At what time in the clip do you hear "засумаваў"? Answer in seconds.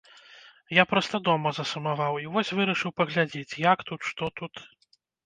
1.59-2.13